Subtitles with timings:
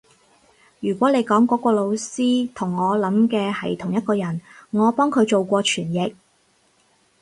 [0.79, 6.15] 如果你講嗰個老師同我諗嘅係同一個人，我幫佢做過傳譯